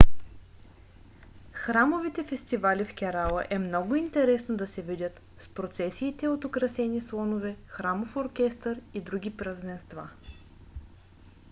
[1.51, 7.01] храмовите фестивали в керала е много е интересно да се видят с процесиите от украсени
[7.01, 10.09] слонове храмов оркестър и други празненства